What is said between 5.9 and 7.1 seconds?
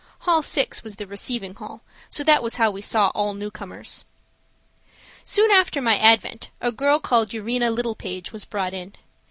advent a girl